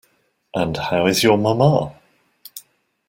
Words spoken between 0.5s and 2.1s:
And how is your mama?